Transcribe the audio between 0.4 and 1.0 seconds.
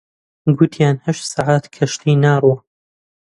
گوتیان